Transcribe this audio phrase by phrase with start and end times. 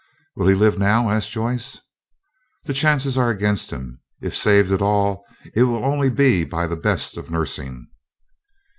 [0.35, 1.79] "Will he live now?" asked Joyce.
[2.63, 4.01] "The chances are against him.
[4.19, 7.85] If saved at all, it will only be by the best of nursing."